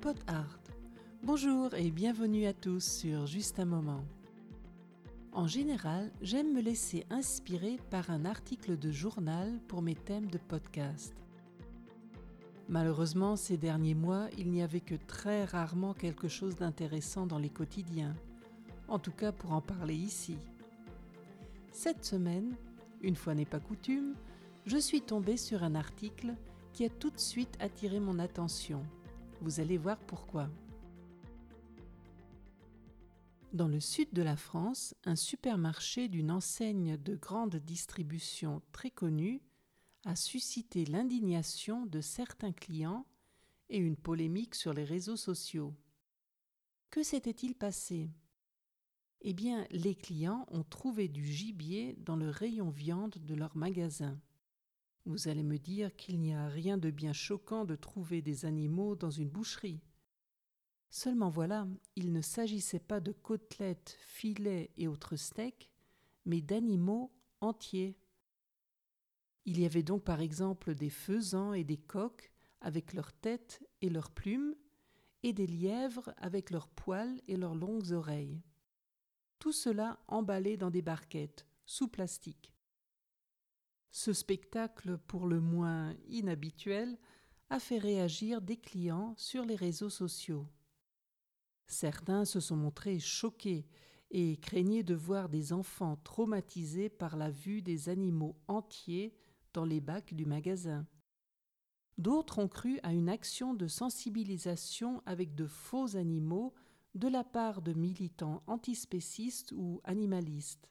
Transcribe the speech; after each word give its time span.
Pod 0.00 0.18
Art. 0.26 0.58
Bonjour 1.22 1.74
et 1.74 1.92
bienvenue 1.92 2.46
à 2.46 2.52
tous 2.52 2.84
sur 2.84 3.26
Juste 3.26 3.60
un 3.60 3.64
moment. 3.64 4.04
En 5.30 5.46
général, 5.46 6.10
j'aime 6.20 6.52
me 6.52 6.60
laisser 6.60 7.06
inspirer 7.08 7.78
par 7.88 8.10
un 8.10 8.24
article 8.24 8.76
de 8.76 8.90
journal 8.90 9.60
pour 9.68 9.80
mes 9.80 9.94
thèmes 9.94 10.28
de 10.28 10.38
podcast. 10.38 11.14
Malheureusement, 12.68 13.36
ces 13.36 13.56
derniers 13.56 13.94
mois, 13.94 14.26
il 14.36 14.50
n'y 14.50 14.62
avait 14.62 14.80
que 14.80 14.96
très 15.06 15.44
rarement 15.44 15.94
quelque 15.94 16.26
chose 16.26 16.56
d'intéressant 16.56 17.26
dans 17.26 17.38
les 17.38 17.50
quotidiens, 17.50 18.16
en 18.88 18.98
tout 18.98 19.12
cas 19.12 19.30
pour 19.30 19.52
en 19.52 19.60
parler 19.60 19.94
ici. 19.94 20.36
Cette 21.70 22.04
semaine, 22.04 22.56
une 23.02 23.16
fois 23.16 23.34
n'est 23.34 23.44
pas 23.44 23.60
coutume, 23.60 24.14
je 24.64 24.78
suis 24.78 25.02
tombée 25.02 25.36
sur 25.36 25.62
un 25.62 25.74
article 25.74 26.34
qui 26.72 26.84
a 26.84 26.88
tout 26.88 27.10
de 27.10 27.18
suite 27.18 27.56
attiré 27.60 28.00
mon 28.00 28.18
attention. 28.18 28.82
Vous 29.40 29.60
allez 29.60 29.76
voir 29.76 29.98
pourquoi. 29.98 30.48
Dans 33.52 33.68
le 33.68 33.80
sud 33.80 34.08
de 34.12 34.22
la 34.22 34.36
France, 34.36 34.94
un 35.04 35.16
supermarché 35.16 36.08
d'une 36.08 36.30
enseigne 36.30 36.96
de 36.96 37.16
grande 37.16 37.56
distribution 37.56 38.62
très 38.72 38.90
connue 38.90 39.42
a 40.06 40.16
suscité 40.16 40.86
l'indignation 40.86 41.84
de 41.84 42.00
certains 42.00 42.52
clients 42.52 43.04
et 43.68 43.76
une 43.76 43.96
polémique 43.96 44.54
sur 44.54 44.72
les 44.72 44.84
réseaux 44.84 45.16
sociaux. 45.16 45.74
Que 46.90 47.02
s'était-il 47.02 47.54
passé? 47.54 48.10
Eh 49.24 49.34
bien, 49.34 49.66
les 49.70 49.94
clients 49.94 50.46
ont 50.50 50.64
trouvé 50.64 51.06
du 51.06 51.24
gibier 51.24 51.94
dans 52.00 52.16
le 52.16 52.28
rayon 52.28 52.70
viande 52.70 53.14
de 53.24 53.34
leur 53.36 53.56
magasin. 53.56 54.20
Vous 55.06 55.28
allez 55.28 55.44
me 55.44 55.58
dire 55.58 55.94
qu'il 55.94 56.18
n'y 56.18 56.34
a 56.34 56.48
rien 56.48 56.76
de 56.76 56.90
bien 56.90 57.12
choquant 57.12 57.64
de 57.64 57.76
trouver 57.76 58.20
des 58.20 58.44
animaux 58.46 58.96
dans 58.96 59.10
une 59.10 59.28
boucherie. 59.28 59.80
Seulement 60.90 61.30
voilà, 61.30 61.68
il 61.94 62.12
ne 62.12 62.20
s'agissait 62.20 62.80
pas 62.80 62.98
de 62.98 63.12
côtelettes, 63.12 63.96
filets 64.06 64.72
et 64.76 64.88
autres 64.88 65.14
steaks, 65.14 65.70
mais 66.24 66.40
d'animaux 66.40 67.12
entiers. 67.40 67.96
Il 69.44 69.60
y 69.60 69.66
avait 69.66 69.84
donc 69.84 70.02
par 70.02 70.20
exemple 70.20 70.74
des 70.74 70.90
faisans 70.90 71.52
et 71.52 71.62
des 71.64 71.78
coqs 71.78 72.32
avec 72.60 72.92
leurs 72.92 73.12
têtes 73.12 73.62
et 73.80 73.88
leurs 73.88 74.10
plumes, 74.10 74.56
et 75.22 75.32
des 75.32 75.46
lièvres 75.46 76.12
avec 76.16 76.50
leurs 76.50 76.68
poils 76.68 77.20
et 77.28 77.36
leurs 77.36 77.54
longues 77.54 77.92
oreilles. 77.92 78.42
Tout 79.42 79.50
cela 79.50 79.98
emballé 80.06 80.56
dans 80.56 80.70
des 80.70 80.82
barquettes, 80.82 81.48
sous 81.66 81.88
plastique. 81.88 82.52
Ce 83.90 84.12
spectacle, 84.12 84.98
pour 85.08 85.26
le 85.26 85.40
moins 85.40 85.96
inhabituel, 86.06 86.96
a 87.50 87.58
fait 87.58 87.78
réagir 87.78 88.40
des 88.40 88.56
clients 88.56 89.14
sur 89.16 89.44
les 89.44 89.56
réseaux 89.56 89.90
sociaux. 89.90 90.46
Certains 91.66 92.24
se 92.24 92.38
sont 92.38 92.54
montrés 92.54 93.00
choqués 93.00 93.66
et 94.12 94.36
craignaient 94.36 94.84
de 94.84 94.94
voir 94.94 95.28
des 95.28 95.52
enfants 95.52 95.96
traumatisés 96.04 96.88
par 96.88 97.16
la 97.16 97.32
vue 97.32 97.62
des 97.62 97.88
animaux 97.88 98.36
entiers 98.46 99.12
dans 99.54 99.64
les 99.64 99.80
bacs 99.80 100.14
du 100.14 100.24
magasin. 100.24 100.86
D'autres 101.98 102.38
ont 102.38 102.46
cru 102.46 102.78
à 102.84 102.92
une 102.92 103.08
action 103.08 103.54
de 103.54 103.66
sensibilisation 103.66 105.02
avec 105.04 105.34
de 105.34 105.48
faux 105.48 105.96
animaux 105.96 106.54
de 106.94 107.08
la 107.08 107.24
part 107.24 107.62
de 107.62 107.72
militants 107.72 108.42
antispécistes 108.46 109.52
ou 109.52 109.80
animalistes. 109.84 110.68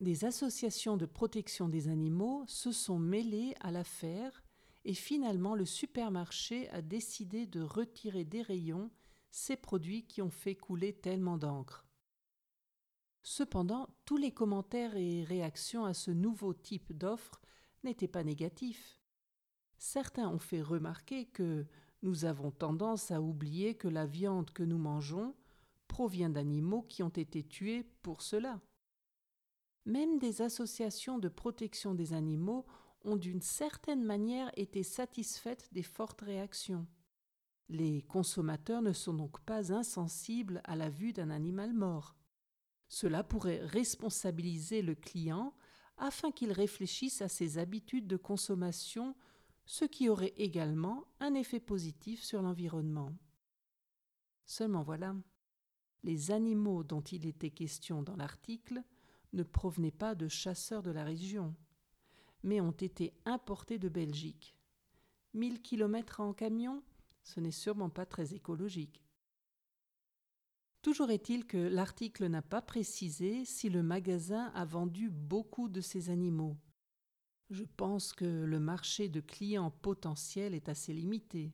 Des 0.00 0.24
associations 0.24 0.96
de 0.96 1.06
protection 1.06 1.68
des 1.68 1.88
animaux 1.88 2.44
se 2.46 2.72
sont 2.72 2.98
mêlées 2.98 3.54
à 3.60 3.70
l'affaire 3.70 4.42
et 4.84 4.94
finalement 4.94 5.54
le 5.54 5.64
supermarché 5.64 6.68
a 6.70 6.82
décidé 6.82 7.46
de 7.46 7.62
retirer 7.62 8.24
des 8.24 8.42
rayons 8.42 8.90
ces 9.30 9.56
produits 9.56 10.06
qui 10.06 10.20
ont 10.22 10.30
fait 10.30 10.54
couler 10.54 10.92
tellement 10.92 11.38
d'encre. 11.38 11.86
Cependant, 13.22 13.88
tous 14.04 14.16
les 14.16 14.32
commentaires 14.32 14.96
et 14.96 15.24
réactions 15.24 15.86
à 15.86 15.94
ce 15.94 16.10
nouveau 16.10 16.52
type 16.52 16.92
d'offre 16.92 17.40
n'étaient 17.82 18.08
pas 18.08 18.22
négatifs. 18.22 19.00
Certains 19.78 20.28
ont 20.28 20.38
fait 20.38 20.60
remarquer 20.60 21.26
que 21.26 21.66
nous 22.04 22.26
avons 22.26 22.50
tendance 22.50 23.10
à 23.10 23.20
oublier 23.22 23.74
que 23.74 23.88
la 23.88 24.04
viande 24.04 24.50
que 24.50 24.62
nous 24.62 24.78
mangeons 24.78 25.34
provient 25.88 26.28
d'animaux 26.28 26.82
qui 26.82 27.02
ont 27.02 27.08
été 27.08 27.42
tués 27.42 27.82
pour 28.02 28.20
cela. 28.20 28.60
Même 29.86 30.18
des 30.18 30.42
associations 30.42 31.18
de 31.18 31.28
protection 31.28 31.94
des 31.94 32.12
animaux 32.12 32.66
ont 33.04 33.16
d'une 33.16 33.40
certaine 33.40 34.04
manière 34.04 34.50
été 34.56 34.82
satisfaites 34.82 35.68
des 35.72 35.82
fortes 35.82 36.20
réactions. 36.20 36.86
Les 37.70 38.02
consommateurs 38.02 38.82
ne 38.82 38.92
sont 38.92 39.14
donc 39.14 39.40
pas 39.40 39.72
insensibles 39.72 40.60
à 40.64 40.76
la 40.76 40.90
vue 40.90 41.14
d'un 41.14 41.30
animal 41.30 41.72
mort. 41.72 42.16
Cela 42.88 43.24
pourrait 43.24 43.64
responsabiliser 43.64 44.82
le 44.82 44.94
client 44.94 45.54
afin 45.96 46.30
qu'il 46.30 46.52
réfléchisse 46.52 47.22
à 47.22 47.28
ses 47.28 47.56
habitudes 47.56 48.06
de 48.06 48.18
consommation, 48.18 49.16
ce 49.66 49.84
qui 49.84 50.08
aurait 50.08 50.34
également 50.36 51.04
un 51.20 51.34
effet 51.34 51.60
positif 51.60 52.22
sur 52.22 52.42
l'environnement. 52.42 53.12
Seulement 54.46 54.82
voilà, 54.82 55.14
les 56.02 56.30
animaux 56.30 56.84
dont 56.84 57.00
il 57.00 57.26
était 57.26 57.50
question 57.50 58.02
dans 58.02 58.16
l'article 58.16 58.82
ne 59.32 59.42
provenaient 59.42 59.90
pas 59.90 60.14
de 60.14 60.28
chasseurs 60.28 60.82
de 60.82 60.90
la 60.90 61.04
région, 61.04 61.54
mais 62.42 62.60
ont 62.60 62.70
été 62.70 63.14
importés 63.24 63.78
de 63.78 63.88
Belgique. 63.88 64.54
Mille 65.32 65.62
kilomètres 65.62 66.20
en 66.20 66.32
camion, 66.34 66.82
ce 67.22 67.40
n'est 67.40 67.50
sûrement 67.50 67.90
pas 67.90 68.06
très 68.06 68.34
écologique. 68.34 69.02
Toujours 70.82 71.10
est-il 71.10 71.46
que 71.46 71.56
l'article 71.56 72.26
n'a 72.26 72.42
pas 72.42 72.60
précisé 72.60 73.46
si 73.46 73.70
le 73.70 73.82
magasin 73.82 74.52
a 74.54 74.66
vendu 74.66 75.08
beaucoup 75.08 75.70
de 75.70 75.80
ces 75.80 76.10
animaux. 76.10 76.58
Je 77.50 77.64
pense 77.76 78.12
que 78.12 78.24
le 78.24 78.58
marché 78.58 79.08
de 79.08 79.20
clients 79.20 79.70
potentiels 79.70 80.54
est 80.54 80.68
assez 80.68 80.92
limité. 80.92 81.52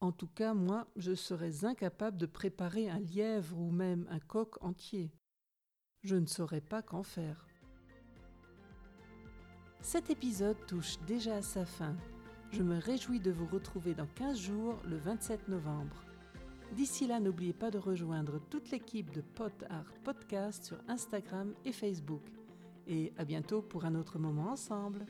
En 0.00 0.12
tout 0.12 0.28
cas, 0.28 0.54
moi, 0.54 0.86
je 0.96 1.14
serais 1.14 1.64
incapable 1.64 2.16
de 2.16 2.26
préparer 2.26 2.88
un 2.88 3.00
lièvre 3.00 3.58
ou 3.58 3.70
même 3.70 4.06
un 4.10 4.20
coq 4.20 4.62
entier 4.62 5.10
je 6.02 6.16
ne 6.16 6.26
saurais 6.26 6.60
pas 6.60 6.82
qu'en 6.82 7.02
faire. 7.02 7.46
Cet 9.80 10.10
épisode 10.10 10.56
touche 10.66 10.98
déjà 11.06 11.36
à 11.36 11.42
sa 11.42 11.64
fin. 11.64 11.96
Je 12.50 12.62
me 12.62 12.78
réjouis 12.78 13.20
de 13.20 13.30
vous 13.30 13.46
retrouver 13.46 13.94
dans 13.94 14.06
15 14.06 14.38
jours, 14.38 14.78
le 14.84 14.96
27 14.96 15.48
novembre. 15.48 16.04
D'ici 16.74 17.06
là, 17.06 17.20
n'oubliez 17.20 17.52
pas 17.52 17.70
de 17.70 17.78
rejoindre 17.78 18.40
toute 18.50 18.70
l'équipe 18.70 19.10
de 19.12 19.20
Pod 19.20 19.52
Art 19.70 19.92
Podcast 20.04 20.64
sur 20.64 20.78
Instagram 20.88 21.54
et 21.64 21.72
Facebook. 21.72 22.22
Et 22.90 23.12
à 23.18 23.24
bientôt 23.24 23.60
pour 23.60 23.84
un 23.84 23.94
autre 23.94 24.18
moment 24.18 24.50
ensemble. 24.50 25.04